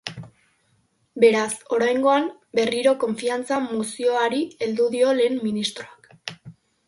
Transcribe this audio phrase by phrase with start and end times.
[1.23, 2.25] Beraz, oraingoan
[2.61, 6.11] berriro konfiantza mozioari heldu dio lehen ministroak.